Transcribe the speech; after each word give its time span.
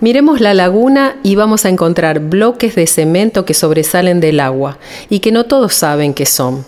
Miremos 0.00 0.40
la 0.40 0.54
laguna 0.54 1.16
y 1.24 1.34
vamos 1.34 1.64
a 1.64 1.70
encontrar 1.70 2.20
bloques 2.20 2.76
de 2.76 2.86
cemento 2.86 3.44
que 3.44 3.52
sobresalen 3.52 4.20
del 4.20 4.38
agua 4.38 4.78
y 5.10 5.18
que 5.18 5.32
no 5.32 5.46
todos 5.46 5.74
saben 5.74 6.14
qué 6.14 6.24
son. 6.24 6.64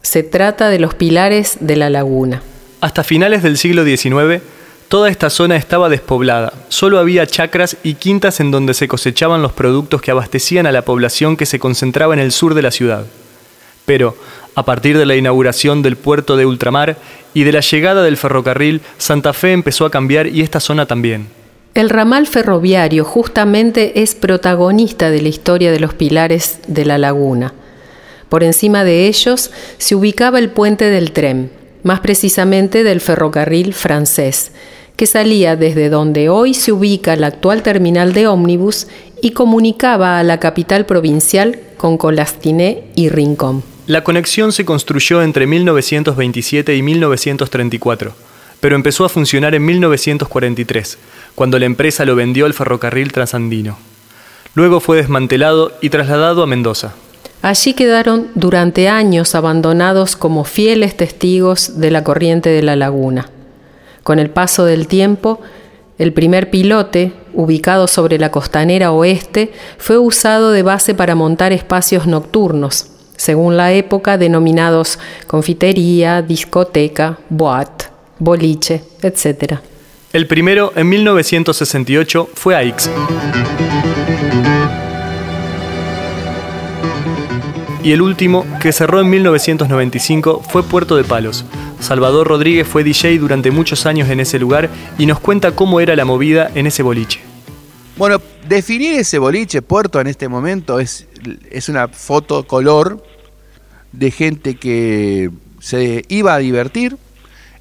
Se 0.00 0.22
trata 0.22 0.68
de 0.68 0.78
los 0.78 0.94
pilares 0.94 1.56
de 1.58 1.74
la 1.74 1.90
laguna. 1.90 2.40
Hasta 2.80 3.02
finales 3.02 3.42
del 3.42 3.58
siglo 3.58 3.84
XIX, 3.84 4.40
toda 4.86 5.08
esta 5.08 5.28
zona 5.28 5.56
estaba 5.56 5.88
despoblada. 5.88 6.52
Solo 6.68 7.00
había 7.00 7.26
chacras 7.26 7.76
y 7.82 7.94
quintas 7.94 8.38
en 8.38 8.52
donde 8.52 8.74
se 8.74 8.86
cosechaban 8.86 9.42
los 9.42 9.52
productos 9.52 10.00
que 10.00 10.12
abastecían 10.12 10.66
a 10.68 10.72
la 10.72 10.82
población 10.82 11.36
que 11.36 11.46
se 11.46 11.58
concentraba 11.58 12.14
en 12.14 12.20
el 12.20 12.30
sur 12.30 12.54
de 12.54 12.62
la 12.62 12.70
ciudad. 12.70 13.06
Pero, 13.86 14.16
a 14.54 14.64
partir 14.64 14.96
de 14.96 15.06
la 15.06 15.16
inauguración 15.16 15.82
del 15.82 15.96
puerto 15.96 16.36
de 16.36 16.46
ultramar 16.46 16.96
y 17.34 17.42
de 17.42 17.52
la 17.52 17.60
llegada 17.60 18.04
del 18.04 18.16
ferrocarril, 18.16 18.82
Santa 18.98 19.32
Fe 19.32 19.50
empezó 19.50 19.84
a 19.84 19.90
cambiar 19.90 20.28
y 20.28 20.42
esta 20.42 20.60
zona 20.60 20.86
también. 20.86 21.37
El 21.78 21.90
ramal 21.90 22.26
ferroviario 22.26 23.04
justamente 23.04 24.02
es 24.02 24.16
protagonista 24.16 25.10
de 25.10 25.22
la 25.22 25.28
historia 25.28 25.70
de 25.70 25.78
los 25.78 25.94
pilares 25.94 26.58
de 26.66 26.84
la 26.84 26.98
laguna. 26.98 27.54
Por 28.28 28.42
encima 28.42 28.82
de 28.82 29.06
ellos 29.06 29.52
se 29.78 29.94
ubicaba 29.94 30.40
el 30.40 30.50
puente 30.50 30.86
del 30.86 31.12
tren, 31.12 31.52
más 31.84 32.00
precisamente 32.00 32.82
del 32.82 33.00
ferrocarril 33.00 33.74
francés, 33.74 34.50
que 34.96 35.06
salía 35.06 35.54
desde 35.54 35.88
donde 35.88 36.28
hoy 36.28 36.52
se 36.52 36.72
ubica 36.72 37.14
la 37.14 37.28
actual 37.28 37.62
terminal 37.62 38.12
de 38.12 38.26
ómnibus 38.26 38.88
y 39.22 39.30
comunicaba 39.30 40.18
a 40.18 40.24
la 40.24 40.40
capital 40.40 40.84
provincial 40.84 41.60
con 41.76 41.96
Colastiné 41.96 42.88
y 42.96 43.08
Rincón. 43.08 43.62
La 43.86 44.02
conexión 44.02 44.50
se 44.50 44.64
construyó 44.64 45.22
entre 45.22 45.46
1927 45.46 46.74
y 46.74 46.82
1934, 46.82 48.14
pero 48.60 48.76
empezó 48.76 49.04
a 49.04 49.08
funcionar 49.08 49.54
en 49.54 49.64
1943 49.64 50.98
cuando 51.34 51.58
la 51.58 51.66
empresa 51.66 52.04
lo 52.04 52.16
vendió 52.16 52.46
al 52.46 52.54
ferrocarril 52.54 53.12
transandino. 53.12 53.78
Luego 54.54 54.80
fue 54.80 54.96
desmantelado 54.96 55.72
y 55.80 55.90
trasladado 55.90 56.42
a 56.42 56.46
Mendoza. 56.46 56.94
Allí 57.42 57.74
quedaron 57.74 58.28
durante 58.34 58.88
años 58.88 59.36
abandonados 59.36 60.16
como 60.16 60.44
fieles 60.44 60.96
testigos 60.96 61.78
de 61.78 61.92
la 61.92 62.02
corriente 62.02 62.50
de 62.50 62.62
la 62.62 62.74
laguna. 62.74 63.30
Con 64.02 64.18
el 64.18 64.30
paso 64.30 64.64
del 64.64 64.88
tiempo, 64.88 65.40
el 65.98 66.12
primer 66.12 66.50
pilote, 66.50 67.12
ubicado 67.34 67.86
sobre 67.86 68.18
la 68.18 68.32
costanera 68.32 68.90
oeste, 68.90 69.52
fue 69.78 69.98
usado 69.98 70.50
de 70.50 70.64
base 70.64 70.94
para 70.94 71.14
montar 71.14 71.52
espacios 71.52 72.08
nocturnos, 72.08 72.88
según 73.16 73.56
la 73.56 73.72
época 73.72 74.18
denominados 74.18 74.98
confitería, 75.28 76.22
discoteca, 76.22 77.18
boat, 77.28 77.97
boliche, 78.18 78.82
etc. 79.02 79.58
El 80.12 80.26
primero, 80.26 80.72
en 80.74 80.88
1968, 80.88 82.30
fue 82.34 82.56
AIX. 82.56 82.90
Y 87.82 87.92
el 87.92 88.02
último, 88.02 88.44
que 88.60 88.72
cerró 88.72 89.00
en 89.00 89.08
1995, 89.08 90.42
fue 90.48 90.62
Puerto 90.62 90.96
de 90.96 91.04
Palos. 91.04 91.44
Salvador 91.80 92.26
Rodríguez 92.26 92.66
fue 92.66 92.84
DJ 92.84 93.18
durante 93.18 93.50
muchos 93.50 93.86
años 93.86 94.10
en 94.10 94.20
ese 94.20 94.38
lugar 94.38 94.68
y 94.98 95.06
nos 95.06 95.20
cuenta 95.20 95.52
cómo 95.52 95.80
era 95.80 95.94
la 95.94 96.04
movida 96.04 96.50
en 96.54 96.66
ese 96.66 96.82
boliche. 96.82 97.20
Bueno, 97.96 98.20
definir 98.48 98.94
ese 98.94 99.18
boliche, 99.18 99.62
puerto 99.62 100.00
en 100.00 100.06
este 100.06 100.28
momento, 100.28 100.80
es, 100.80 101.06
es 101.50 101.68
una 101.68 101.88
foto 101.88 102.46
color 102.46 103.02
de 103.92 104.10
gente 104.10 104.56
que 104.56 105.30
se 105.60 106.04
iba 106.08 106.34
a 106.34 106.38
divertir, 106.38 106.96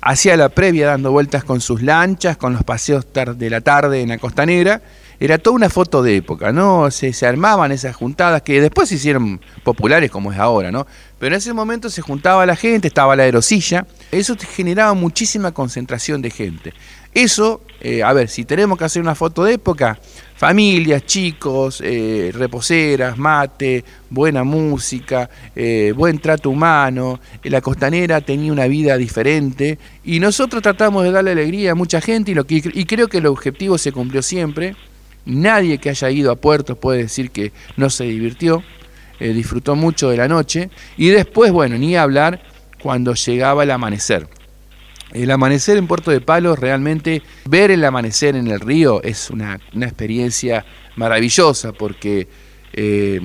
hacía 0.07 0.37
la 0.37 0.47
previa 0.47 0.87
dando 0.87 1.11
vueltas 1.11 1.43
con 1.43 1.59
sus 1.59 1.81
lanchas, 1.81 2.37
con 2.37 2.53
los 2.53 2.63
paseos 2.63 3.05
de 3.13 3.49
la 3.49 3.59
tarde 3.59 4.01
en 4.01 4.09
la 4.09 4.17
costanera. 4.17 4.81
Era 5.19 5.39
toda 5.39 5.55
una 5.55 5.69
foto 5.69 6.03
de 6.03 6.15
época, 6.17 6.51
¿no? 6.51 6.91
Se, 6.91 7.13
armaban 7.25 7.71
esas 7.71 7.95
juntadas 7.95 8.43
que 8.43 8.61
después 8.61 8.89
se 8.89 8.95
hicieron 8.95 9.41
populares 9.63 10.11
como 10.11 10.31
es 10.31 10.37
ahora, 10.37 10.71
¿no? 10.71 10.85
Pero 11.17 11.33
en 11.33 11.39
ese 11.39 11.53
momento 11.53 11.89
se 11.89 12.03
juntaba 12.03 12.45
la 12.45 12.55
gente, 12.55 12.87
estaba 12.87 13.15
la 13.15 13.23
aerosilla. 13.23 13.87
Eso 14.11 14.35
generaba 14.39 14.93
muchísima 14.93 15.51
concentración 15.51 16.21
de 16.21 16.29
gente. 16.29 16.73
Eso, 17.15 17.61
eh, 17.81 18.03
a 18.03 18.13
ver, 18.13 18.29
si 18.29 18.45
tenemos 18.45 18.77
que 18.77 18.85
hacer 18.85 19.01
una 19.01 19.15
foto 19.15 19.43
de 19.43 19.53
época, 19.53 19.97
familias, 20.35 21.03
chicos, 21.07 21.81
eh, 21.83 22.29
reposeras, 22.31 23.17
mate, 23.17 23.83
buena 24.11 24.43
música, 24.43 25.27
eh, 25.55 25.93
buen 25.95 26.19
trato 26.19 26.51
humano, 26.51 27.19
la 27.41 27.59
costanera 27.59 28.21
tenía 28.21 28.51
una 28.51 28.67
vida 28.67 28.97
diferente 28.97 29.79
y 30.05 30.19
nosotros 30.19 30.61
tratamos 30.61 31.03
de 31.05 31.11
darle 31.11 31.31
alegría 31.31 31.71
a 31.71 31.75
mucha 31.75 32.01
gente 32.01 32.35
y 32.47 32.85
creo 32.85 33.07
que 33.07 33.17
el 33.17 33.25
objetivo 33.25 33.79
se 33.79 33.91
cumplió 33.91 34.21
siempre. 34.21 34.75
Nadie 35.27 35.77
que 35.77 35.89
haya 35.89 36.09
ido 36.09 36.31
a 36.31 36.37
Puerto 36.37 36.77
puede 36.77 37.03
decir 37.03 37.31
que 37.31 37.51
no 37.75 37.89
se 37.89 38.05
divirtió, 38.05 38.63
disfrutó 39.19 39.75
mucho 39.75 40.09
de 40.09 40.17
la 40.17 40.27
noche 40.27 40.69
y 40.95 41.09
después, 41.09 41.51
bueno, 41.51 41.77
ni 41.77 41.97
hablar 41.97 42.41
cuando 42.81 43.13
llegaba 43.13 43.63
el 43.63 43.71
amanecer. 43.71 44.27
El 45.11 45.31
amanecer 45.31 45.77
en 45.77 45.87
Puerto 45.87 46.11
de 46.11 46.21
Palos, 46.21 46.59
realmente 46.59 47.21
ver 47.45 47.71
el 47.71 47.83
amanecer 47.83 48.35
en 48.35 48.47
el 48.47 48.59
río 48.59 49.01
es 49.03 49.29
una, 49.29 49.59
experiencia 49.73 50.65
maravillosa 50.95 51.71
porque 51.73 52.27
eh, 52.73 53.19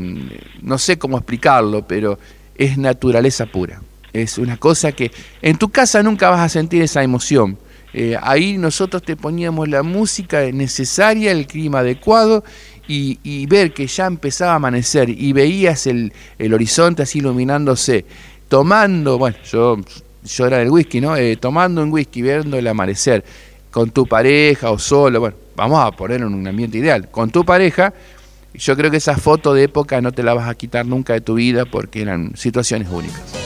no 0.60 0.78
sé 0.78 0.98
cómo 0.98 1.18
explicarlo, 1.18 1.86
pero 1.86 2.18
es 2.56 2.78
naturaleza 2.78 3.46
pura. 3.46 3.80
Es 4.12 4.38
una 4.38 4.56
cosa 4.56 4.92
que 4.92 5.10
en 5.40 5.56
tu 5.56 5.70
casa 5.70 6.02
nunca 6.02 6.30
vas 6.30 6.40
a 6.40 6.48
sentir 6.48 6.82
esa 6.82 7.02
emoción. 7.02 7.58
Eh, 7.94 8.16
ahí 8.20 8.58
nosotros 8.58 9.02
te 9.02 9.16
poníamos 9.16 9.68
la 9.68 9.82
música 9.82 10.42
necesaria, 10.52 11.30
el 11.30 11.46
clima 11.46 11.80
adecuado 11.80 12.42
y, 12.88 13.46
ver 13.46 13.72
que 13.72 13.86
ya 13.86 14.06
empezaba 14.06 14.52
a 14.52 14.56
amanecer 14.56 15.08
y 15.08 15.32
veías 15.32 15.86
el, 15.86 16.12
el 16.38 16.52
horizonte 16.52 17.02
así 17.02 17.18
iluminándose, 17.18 18.04
tomando, 18.48 19.18
bueno, 19.18 19.36
yo 19.50 19.78
yo 20.24 20.46
era 20.46 20.58
del 20.58 20.70
whisky, 20.70 21.00
¿no? 21.00 21.16
Eh, 21.16 21.36
tomando 21.36 21.82
un 21.82 21.92
whisky, 21.92 22.22
viendo 22.22 22.56
el 22.56 22.66
amanecer, 22.66 23.24
con 23.70 23.90
tu 23.90 24.06
pareja 24.06 24.70
o 24.70 24.78
solo, 24.78 25.20
bueno, 25.20 25.36
vamos 25.56 25.80
a 25.80 25.90
poner 25.92 26.20
en 26.20 26.34
un 26.34 26.46
ambiente 26.46 26.78
ideal, 26.78 27.10
con 27.10 27.30
tu 27.30 27.44
pareja, 27.44 27.92
yo 28.54 28.76
creo 28.76 28.90
que 28.90 28.98
esa 28.98 29.16
foto 29.16 29.54
de 29.54 29.64
época 29.64 30.00
no 30.00 30.12
te 30.12 30.22
la 30.22 30.34
vas 30.34 30.48
a 30.48 30.54
quitar 30.54 30.84
nunca 30.86 31.14
de 31.14 31.22
tu 31.22 31.34
vida 31.34 31.64
porque 31.64 32.02
eran 32.02 32.36
situaciones 32.36 32.88
únicas. 32.90 33.41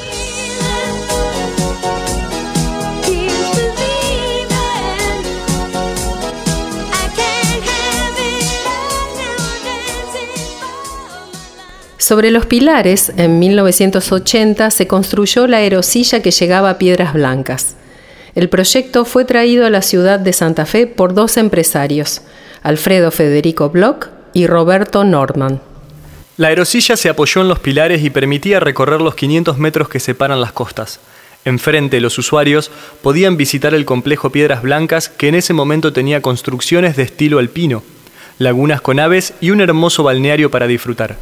Sobre 12.06 12.30
los 12.30 12.46
pilares, 12.46 13.10
en 13.16 13.40
1980 13.40 14.70
se 14.70 14.86
construyó 14.86 15.48
la 15.48 15.56
aerosilla 15.56 16.22
que 16.22 16.30
llegaba 16.30 16.70
a 16.70 16.78
Piedras 16.78 17.14
Blancas. 17.14 17.74
El 18.36 18.48
proyecto 18.48 19.04
fue 19.04 19.24
traído 19.24 19.66
a 19.66 19.70
la 19.70 19.82
ciudad 19.82 20.20
de 20.20 20.32
Santa 20.32 20.66
Fe 20.66 20.86
por 20.86 21.14
dos 21.14 21.36
empresarios, 21.36 22.22
Alfredo 22.62 23.10
Federico 23.10 23.70
Bloch 23.70 24.06
y 24.32 24.46
Roberto 24.46 25.02
Norman. 25.02 25.60
La 26.36 26.46
aerosilla 26.46 26.96
se 26.96 27.08
apoyó 27.08 27.40
en 27.40 27.48
los 27.48 27.58
pilares 27.58 28.04
y 28.04 28.10
permitía 28.10 28.60
recorrer 28.60 29.00
los 29.00 29.16
500 29.16 29.58
metros 29.58 29.88
que 29.88 29.98
separan 29.98 30.40
las 30.40 30.52
costas. 30.52 31.00
Enfrente, 31.44 32.00
los 32.00 32.18
usuarios 32.18 32.70
podían 33.02 33.36
visitar 33.36 33.74
el 33.74 33.84
complejo 33.84 34.30
Piedras 34.30 34.62
Blancas, 34.62 35.08
que 35.08 35.26
en 35.26 35.34
ese 35.34 35.54
momento 35.54 35.92
tenía 35.92 36.22
construcciones 36.22 36.94
de 36.94 37.02
estilo 37.02 37.40
alpino, 37.40 37.82
lagunas 38.38 38.80
con 38.80 39.00
aves 39.00 39.34
y 39.40 39.50
un 39.50 39.60
hermoso 39.60 40.04
balneario 40.04 40.52
para 40.52 40.68
disfrutar. 40.68 41.16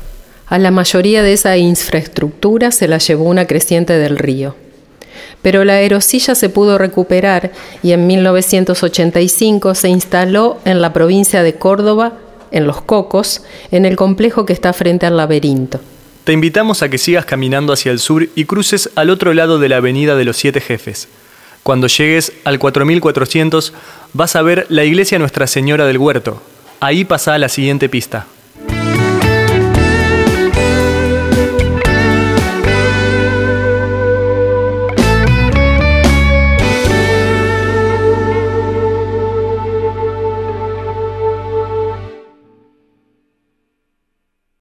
A 0.46 0.58
la 0.58 0.70
mayoría 0.70 1.22
de 1.22 1.32
esa 1.32 1.56
infraestructura 1.56 2.70
se 2.70 2.86
la 2.86 2.98
llevó 2.98 3.24
una 3.24 3.46
creciente 3.46 3.94
del 3.94 4.18
río. 4.18 4.54
Pero 5.40 5.64
la 5.64 5.74
aerosilla 5.74 6.34
se 6.34 6.48
pudo 6.48 6.78
recuperar 6.78 7.52
y 7.82 7.92
en 7.92 8.06
1985 8.06 9.74
se 9.74 9.88
instaló 9.88 10.58
en 10.64 10.80
la 10.80 10.92
provincia 10.92 11.42
de 11.42 11.54
Córdoba, 11.54 12.14
en 12.50 12.66
Los 12.66 12.82
Cocos, 12.82 13.42
en 13.70 13.84
el 13.84 13.96
complejo 13.96 14.46
que 14.46 14.52
está 14.52 14.72
frente 14.72 15.06
al 15.06 15.16
laberinto. 15.16 15.80
Te 16.24 16.32
invitamos 16.32 16.82
a 16.82 16.88
que 16.88 16.98
sigas 16.98 17.26
caminando 17.26 17.72
hacia 17.72 17.92
el 17.92 17.98
sur 17.98 18.28
y 18.34 18.44
cruces 18.44 18.90
al 18.94 19.10
otro 19.10 19.34
lado 19.34 19.58
de 19.58 19.68
la 19.68 19.76
avenida 19.76 20.16
de 20.16 20.24
los 20.24 20.36
Siete 20.36 20.60
Jefes. 20.60 21.08
Cuando 21.62 21.86
llegues 21.86 22.32
al 22.44 22.58
4400 22.58 23.72
vas 24.12 24.36
a 24.36 24.42
ver 24.42 24.66
la 24.68 24.84
iglesia 24.84 25.18
Nuestra 25.18 25.46
Señora 25.46 25.86
del 25.86 25.98
Huerto. 25.98 26.42
Ahí 26.80 27.04
pasa 27.04 27.34
a 27.34 27.38
la 27.38 27.48
siguiente 27.48 27.88
pista. 27.88 28.26